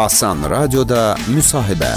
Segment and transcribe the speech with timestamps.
[0.00, 1.90] Asan Radioda müsahibə.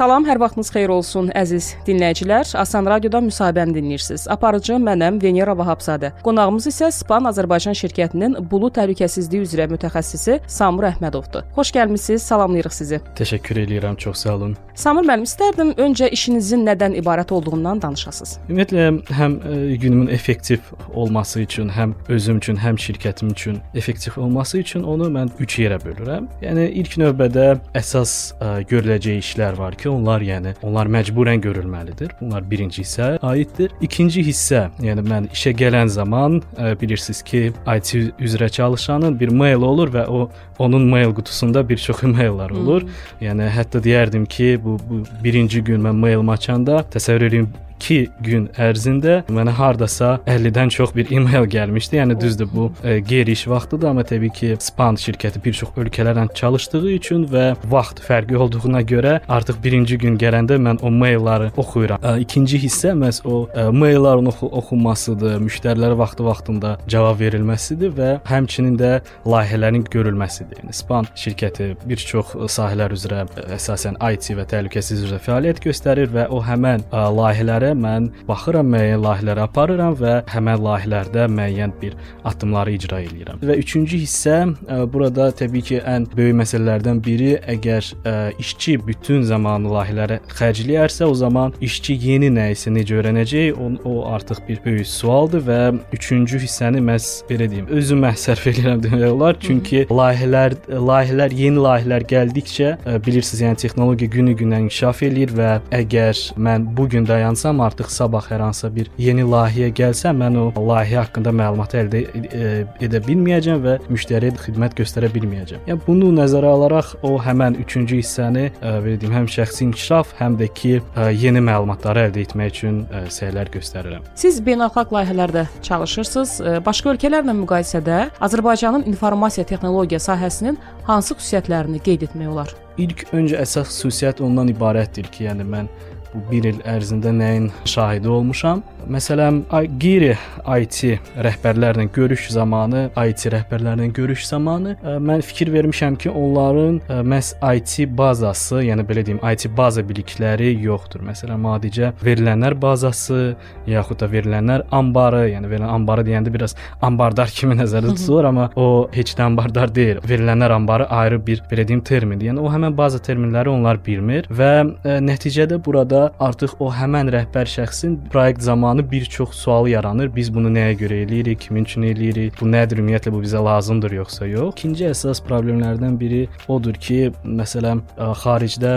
[0.00, 2.46] Salam, hər vaxtınız xeyir olsun, əziz dinləyicilər.
[2.56, 4.22] Asan radioda müsahibəni dinləyirsiniz.
[4.32, 6.14] Aparıcı mənəm Venera Vahabzadə.
[6.24, 11.44] Qonağımız isə Span Azərbaycan şirkətinin bulu təhlükəsizliyi üzrə mütəxəssisi Samur Əhmədovdur.
[11.52, 13.00] Xoş gəlmisiniz, salamlayırıq sizi.
[13.20, 14.54] Təşəkkür edirəm, çox sağ olun.
[14.80, 18.38] Samur müəllim, istərdim öncə işinizin nədən ibarət olduğundan danışasınız.
[18.48, 24.64] Ümumiyyətlə həm ə, günümün effektiv olması üçün, həm özüm üçün, həm şirkətim üçün effektiv olması
[24.64, 26.32] üçün onu mən 3 yerə bölürəm.
[26.40, 32.14] Yəni ilk növbədə əsas ə, görüləcək işlər var ki, onlar yəni onlar məcburən görülməlidir.
[32.20, 33.72] Bunlar birinci hissə aiddir.
[33.84, 37.42] İkinci hissə, yəni mən işə gələn zaman ə, bilirsiniz ki,
[37.76, 42.86] IT üzrə çalışanın bir mail olur və o onun mail qutusunda bir çox maillər olur.
[42.86, 43.26] Hmm.
[43.26, 48.46] Yəni hətta deyərdim ki, bu, bu birinci gün mən mail açanda təsəvvür edin 2 gün
[48.60, 51.98] ərzində mənə hardasa 50-dən çox bir e-mail gəlmişdi.
[52.00, 56.82] Yəni düzdür bu e, qeyri-iş vaxtıdır, amma təbii ki, Span şirkəti bir çox ölkələrlə çalışdığı
[56.96, 62.02] üçün və vaxt fərqi olduğuna görə artıq birinci gün gələndə mən o mailləri oxuyuram.
[62.04, 68.76] E, ikinci hissə məhz o e, maillərin oxu oxunmasıdır, müştərilərə vaxtı-vaxtında cavab verilməsidir və həmçinin
[68.80, 68.92] də
[69.26, 70.62] layihələrin görülməsidir.
[70.62, 76.10] Yəni Span şirkəti bir çox sahələr üzrə e, əsasən IT və təhlükəsizlik üzrə fəaliyyət göstərir
[76.14, 81.26] və o həmən ə, e, layihələrə layihələrə mən baxıram, müəyyən layihələr aparıram və həmin layihələrdə
[81.30, 83.40] müəyyən bir addımları icra edirəm.
[83.42, 88.34] Və üçüncü hissə ə, e, burada təbii ki, ən böyük məsələlərdən biri əgər ə, e,
[88.40, 94.06] işçi bütün zamanı layihələrə xərcləyərsə, o zaman işçi yeni nə isə necə öyrənəcək, o, o
[94.10, 95.60] artıq bir böyük sualdır və
[95.96, 99.38] üçüncü hissəni məhz belə deyim, özüm sərf edirəm demək olar.
[99.40, 106.24] Çünki layihələr layihələr yeni layihələr gəldikcə e, bilirsiniz, yəni texnologiya günü-gündən inkişaf eləyir və əgər
[106.40, 111.04] mən bu gün dayansam artıq sabah hər hansısa bir yeni layihə gəlsə, mən o layihə
[111.04, 112.50] haqqında məlumat əldə e,
[112.84, 115.66] edə bilməyəcəm və müştəriyə xidmət göstərə bilməyəcəm.
[115.70, 120.38] Yəni bunu nəzərə alaraq o həmin üçüncü hissəni e, belə deyim, həm şəxsi inkişaf, həm
[120.40, 122.80] də ki, e, yeni məlumatları əldə etmək üçün
[123.12, 124.06] səylər göstərirəm.
[124.18, 126.36] Siz beynəlxalq layihələrdə çalışırsınız.
[126.66, 130.58] Başqa ölkələrlə müqayisədə Azərbaycanın informasiya texnologiya sahəsinin
[130.88, 132.52] hansı xüsusiyyətlərini qeyd etmək olar?
[132.80, 135.68] İlk öncə əsas xüsusiyyət ondan ibarətdir ki, yəni mən
[136.14, 138.62] bu 1 il ərzində nəyin şahidi olmuşam?
[138.90, 139.42] Məsələn,
[139.80, 140.78] qeyri-IT
[141.26, 147.34] rəhbərlərlə görüş zamanı, IT rəhbərlərlə görüş zamanı ə, mən fikir vermişəm ki, onların ə, məhz
[147.44, 151.04] IT bazası, yəni belə deyim, IT baza bilikləri yoxdur.
[151.06, 153.36] Məsələn, adicə verilənlər bazası,
[153.70, 158.88] yaxud da verilənlər anbarı, yəni verilən anbarı deyəndə biraz ambardar kimi nəzərdə tutulur, amma o
[158.96, 160.02] heç də ambardar deyil.
[160.08, 162.32] Verilənlər anbarı ayrı bir belə deyim termindir.
[162.32, 167.48] Yəni o həmin baza terminləri onlar bilmir və ə, nəticədə burada artıq o həmin rəhbər
[167.56, 170.10] şəxsin proyekt zamanı bir çox sual yaranır.
[170.16, 172.40] Biz bunu nəyə görə eləyirik, kimin üçün eləyirik?
[172.40, 174.54] Bu nədir ümumiyyətlə bu bizə lazımdır yoxsa yox?
[174.58, 177.82] İkinci əsas problemlərdən biri odur ki, məsələn,
[178.22, 178.76] xaricdə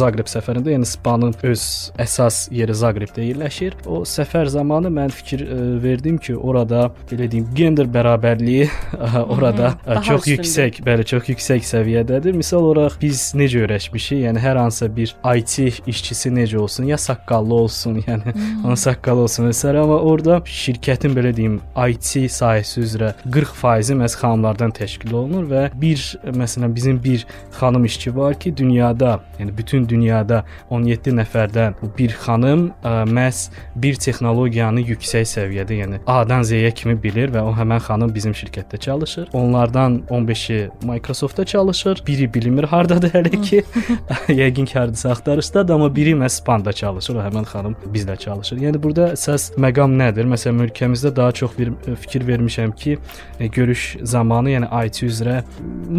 [0.00, 1.64] Zaqreb səfərində, yəni Spanın öz
[2.00, 3.76] əsas yeri Zaqrebdə yerləşir.
[3.86, 5.46] O səfər zamanı mən fikir
[5.82, 8.68] verdim ki, orada belə deyim, gender bərabərliyi
[9.34, 10.38] orada Hı -hı, çox üstündür.
[10.38, 12.32] yüksək, bəli, çox yüksək səviyyədədir.
[12.36, 14.18] Misal olaraq biz necə öyrəşmişik?
[14.26, 19.30] Yəni hər hansısa bir IT işçisi necə olsun, ya saqqallı olsun, yəni onun saqqalı olsun
[19.30, 25.46] olsun vesairə, amma orada şirkətin belə deyim IT sahəsi üzrə 40% məhz xanımlardan təşkil olunur
[25.50, 26.00] və bir
[26.36, 27.26] məsələn bizim bir
[27.58, 34.00] xanım işçi var ki, dünyada, yəni bütün dünyada 17 nəfərdən bir xanım ə, məhz bir
[34.02, 39.28] texnologiyanı yüksək səviyyədə, yəni A-dan Z-yə kimi bilir və o həmin xanım bizim şirkətdə çalışır.
[39.32, 43.62] Onlardan 15-i Microsoft-da çalışır, biri bilinmir hardadır hələ ki.
[44.42, 47.14] Yəqin ki, hardasa axtarışdadır, amma biri məhz Spanda çalışır.
[47.14, 48.58] O həmin xanım bizlə çalışır.
[48.58, 50.26] Yəni burada əsas məqam nədir?
[50.26, 52.96] Məsələn, ölkəmizdə daha çox bir e, fikir vermişəm ki,
[53.38, 55.36] e, görüş zamanı, yəni IT üzrə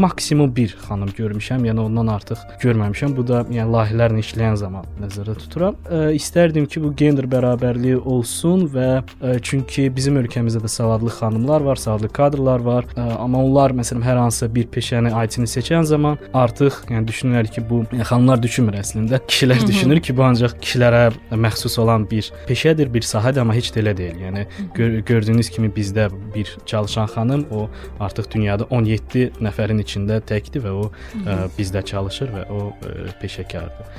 [0.04, 3.16] maksimum 1 xanım görmüşəm, yəni ondan artıq görməmişəm.
[3.16, 5.78] Bu da yəni layihələrlə işləyən zaman nəzərdə tuturam.
[5.88, 11.62] E, istərdim ki, bu gender bərabərliyi olsun və e, çünki bizim ölkəmizdə də savadlı xanımlar
[11.62, 16.20] var, savadlı kadrlar var, e, amma onlar məsələn hər hansısa bir peşəni IT-ni seçən zaman
[16.34, 19.24] artıq yəni düşünürlər ki, bu yəni, xanımlar düşünmür əslində.
[19.32, 21.04] Kişilər düşünür ki, bu ancaq kişilərə
[21.38, 24.20] məxsus olan bir peşədir, bir sahədir, amma heç də elə deyil.
[24.26, 24.46] Yəni
[24.76, 27.68] gör gördüyünüz kimi bizdə bir çalışan xanım o
[28.00, 30.88] artıq dünyada 17 nəfərin içində təkdir və o
[31.26, 33.92] ə, bizdə çalışır və o ə, peşəkardır.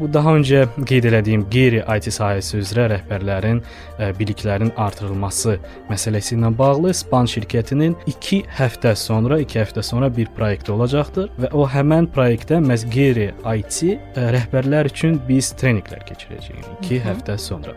[0.00, 5.58] Bu daha öncə qeyd etdiyim qeyri-IT sahəsi üzrə rəhbərlərin ə, biliklərinin artırılması
[5.90, 11.52] məsələsi ilə bağlı Span şirkətinin 2 həftə sonra, 2 həftə sonra bir proyekt olacaqdır və
[11.56, 13.78] o həmin proyektdə məhz qeyri-IT
[14.36, 15.52] rəhbərlər üçün biz
[15.86, 17.74] treninqlər keçirəcəyik 2 həftə sonra.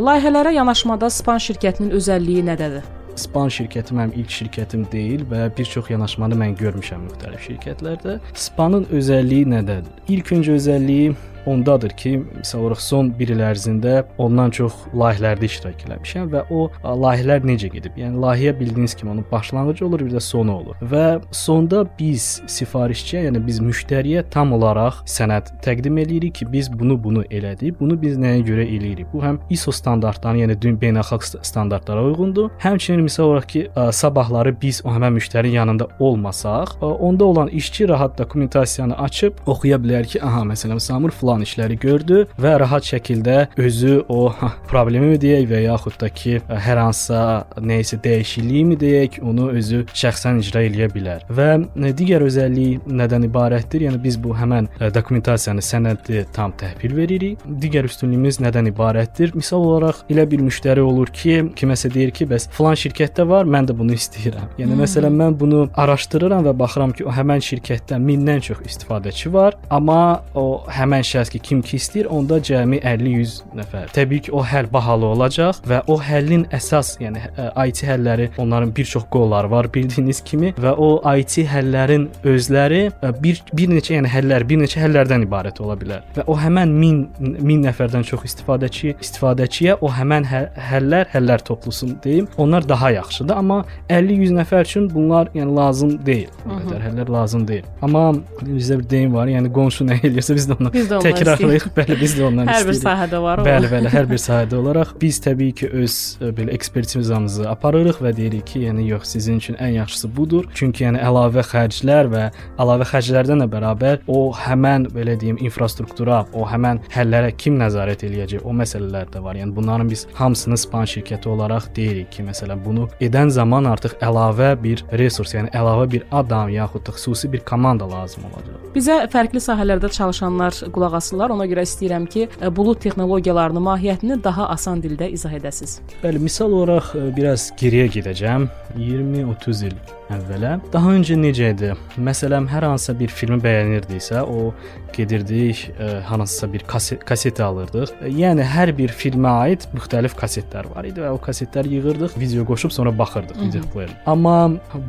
[0.00, 2.84] Layihələrə yanaşmada Span şirkətinin özəlliyi nədədir?
[3.16, 8.18] Span şirkəti mənim ilk şirkətim deyil və bir çox yanaşmanı mən görmüşəm müxtəlif şirkətlərdə.
[8.34, 10.04] Spanın özəlliyi nədədir?
[10.12, 11.14] İlk öncə özəlliyi
[11.46, 16.66] ondadır ki, məsəl olaraq son 1 il ərzində ondan çox layihələrdə iştirak etmişəm və o
[16.84, 17.96] layihələr necə gedib?
[18.00, 20.76] Yəni layihə bildiyiniz kimi onun başlanğıcı olur, bir də sonu olur.
[20.82, 26.98] Və sonda biz sifarişçiyə, yəni biz müştəriyə tam olaraq sənəd təqdim eləyirik ki, biz bunu
[27.04, 27.78] bunu elədik.
[27.80, 29.12] Bunu biz nəyə görə eləyirik?
[29.12, 32.50] Bu həm ISO standartlarına, yəni dünya beynəlxalq standartlara uyğundur.
[32.62, 38.18] Həmçinin məsəl olaraq ki, sabahları biz o həmin müştərinin yanında olmasaq, onda olan işçi rahat
[38.18, 43.36] dokumentasiyanı açıb oxuya bilər ki, aha, məsələn, Samur falan olan işləri gördü və rahat şəkildə
[43.60, 44.32] özü o
[44.70, 49.84] problemi mi deyək və yaxud da ki, hər hansısa nə isə dəyişikliyi deyək, onu özü
[49.92, 51.24] şəxsən icra eləyə bilər.
[51.28, 51.56] Və
[51.96, 53.86] digər özəlliyi nədən ibarətdir?
[53.88, 57.44] Yəni biz bu həmin dokumentasiyanı, sənədi tam təhvil veririk.
[57.46, 59.34] Digər üstünlüyümüz nədən ibarətdir?
[59.36, 63.70] Misal olaraq elə bir müştəri olur ki, kiməsə deyir ki, bəs falan şirkətdə var, mən
[63.70, 64.56] də bunu istəyirəm.
[64.60, 64.82] Yəni hmm.
[64.84, 70.22] məsələn mən bunu araşdırıram və baxıram ki, o həmin şirkətdə mindən çox istifadəçi var, amma
[70.34, 73.90] o həmin şəxs şəxs ki, kim ki istəyir, onda cəmi 50-100 nəfər.
[73.94, 77.22] Təbii ki, o həll bahalı olacaq və o həllin əsas, yəni
[77.66, 82.90] IT həlləri, onların bir çox qolları var bildiyiniz kimi və o IT həllərin özləri
[83.22, 86.04] bir bir neçə, yəni həllər, bir neçə həllərdən ibarət ola bilər.
[86.16, 91.96] Və o həmin 1000 1000 nəfərdən çox istifadəçi istifadəçiyə o həmin hə, həllər, həllər toplusun
[92.04, 96.30] deyim, onlar daha yaxşıdır, amma 50-100 nəfər üçün bunlar yəni lazım deyil.
[96.44, 97.66] Bu qədər həllər lazım deyil.
[97.82, 98.08] Amma
[98.42, 101.68] bizdə bir deyim var, yəni qonşu nə eləyirsə biz də onu biz də təkrarlayıq.
[101.76, 102.66] Bəli, biz də ondan hər istəyirik.
[102.66, 103.46] Hər bir sahədə var o.
[103.46, 108.12] Bəli, bəli, hər bir sahədə olaraq biz təbii ki, öz e, belə ekspertizamızı aparırıq və
[108.16, 110.48] deyirik ki, yəni yox, sizin üçün ən yaxşısı budur.
[110.56, 112.24] Çünki yəni əlavə xərclər və
[112.62, 118.44] əlavə xərclərdən də bərabər o həmən belə deyim infrastruktura, o həmən həllərə kim nəzarət eləyəcək,
[118.44, 119.38] o məsələlər də var.
[119.40, 124.54] Yəni bunların biz hamısını span şirkəti olaraq deyirik ki, məsələn, bunu edən zaman artıq əlavə
[124.62, 128.70] bir resurs, yəni əlavə bir adam yaxud da xüsusi bir komanda lazım olacaq.
[128.76, 131.34] Bizə fərqli sahələrdə çalışanlar qulaq asırlar.
[131.36, 135.78] Ona görə istəyirəm ki, e, bulud texnologiyalarının mahiyyətini daha asan dildə izah edəsiniz.
[136.02, 138.48] Bəli, misal olaraq e, biraz geriyə gedəcəm.
[138.76, 139.76] 20-30 il
[140.12, 140.56] əvvələ.
[140.72, 141.72] Daha öncə necə idi?
[141.98, 144.52] Məsələn, hər hansısa bir filmi bəyənirdiksə, o
[144.96, 147.92] gedirdik, ə, e, hansısa bir kaset, kaset alırdıq.
[148.00, 152.46] E, yəni hər bir filmə aid müxtəlif kasetlər var idi və o kasetləri yığırdıq, video
[152.48, 153.92] qoşub sonra baxırdıq video player.
[154.06, 154.36] Amma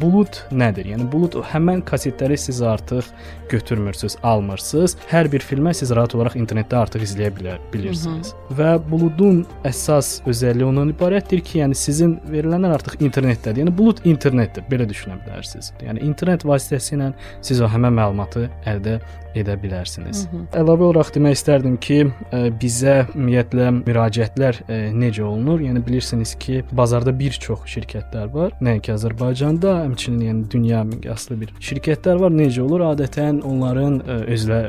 [0.01, 0.91] bulud nədir?
[0.93, 3.09] Yəni bulud həmin kasetləri siz artıq
[3.51, 4.97] götürmürsüz, almırsınız.
[5.09, 8.33] Hər bir filmə siz rahat olaraq internetdə artıq izləyə bilər, bilirsiniz.
[8.33, 8.57] Hı -hı.
[8.59, 13.63] Və buludun əsas özəlliyi ondan ibarətdir ki, yəni sizin verilənlər artıq internetdədir.
[13.63, 15.71] Yəni bulud internetdir, belə düşünün düşünə bilərsiniz.
[15.83, 17.11] Yəni internet vasitəsilə
[17.41, 18.99] siz o həmin məlumatı əldə
[19.41, 20.25] edə bilərsiniz.
[20.31, 20.45] Hı -hı.
[20.61, 25.59] Əlavə olaraq demək istərdim ki, ə, e, bizə ümumiyyətlə müraciətlər ə, e, necə olunur?
[25.61, 28.51] Yəni bilirsiniz ki, bazarda bir çox şirkətlər var.
[28.61, 32.31] Nəinki Azərbaycanda, həmçinin yəni dünya miqyaslı bir şirkətlər var.
[32.31, 32.85] Necə olur?
[32.93, 34.59] Adətən onların e, özlə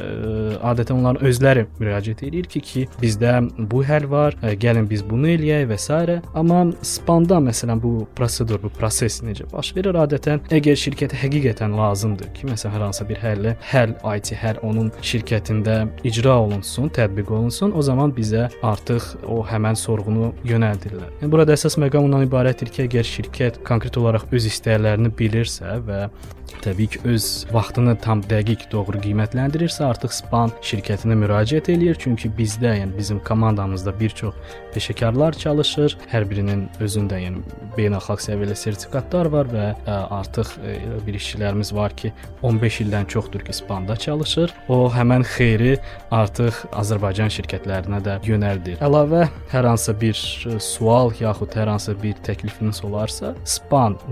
[0.63, 3.39] adətən onların özləri müraciət edir ki, ki bizdə
[3.71, 5.89] bu həll var, ə, gəlin biz bunu eləyək və s.
[6.35, 9.97] Amma spanda məsələn bu prosedur, bu proses necə baş verir?
[9.99, 14.91] Adətən əgər şirkətə həqiqətən lazımdır ki, məsələn hər hansı bir həllə, həll IT, hər onun
[15.03, 21.13] şirkətində icra olunsun, tətbiq olunsun, o zaman bizə artıq o həmən sorğunu yönəldirlər.
[21.23, 26.09] Yəni burada əsas məqam ondan ibarətdir ki, əgər şirkət konkret olaraq öz istəklərini bilirsə və
[26.63, 32.75] təbii ki, öz vaxtını tam dəqiq doğru qiymətləndirirsə, artıq Span şirkətinə müraciət eləyir, çünki bizdə,
[32.81, 34.35] yəni bizim komandamızda bir çox
[34.75, 35.97] peşəkarlar çalışır.
[36.13, 37.43] Hər birinin özündə, yəni
[37.77, 42.13] beynəlxalq səviyyəli sertifikatlar var və ə, artıq ə, bir işçilərimiz var ki,
[42.43, 44.48] 15 ildən çoxdur ki, Spanda çalışır.
[44.69, 45.79] O həmin xeyri
[46.15, 48.77] artıq Azərbaycan şirkətlərinə də yönəldir.
[48.85, 50.15] Əlavə hər hansı bir
[50.63, 54.09] sual yaxud hər hansı bir təklifiniz olarsa, span.eu/as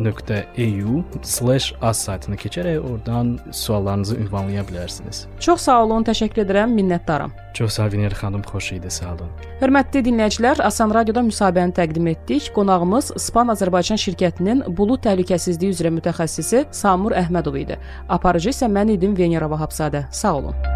[2.09, 5.17] saytına keçərək oradan suallarınızı ünvanlaya bilərsiniz.
[5.41, 7.31] Çox sağ olun, təşəkkür edirəm, minnətdaram.
[7.57, 9.31] Çox sağ olun, xanım, xoş idi, sağ olun.
[9.63, 12.51] Hörmətli dinləyicilər, Asan Radioda müsahibəni təqdim etdik.
[12.53, 17.81] Qonağımız Span Azərbaycan şirkətinin bulud təhlükəsizliyi üzrə mütəxəssisi Samur Əhmədov idi.
[18.13, 20.05] Aparıcı isə mən idim Venera Vahabzadə.
[20.13, 20.76] Sağ olun.